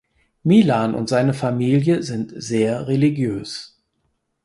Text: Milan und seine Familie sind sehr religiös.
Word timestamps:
Milan 0.41 0.95
und 0.95 1.09
seine 1.09 1.31
Familie 1.35 2.01
sind 2.01 2.33
sehr 2.35 2.87
religiös. 2.87 3.79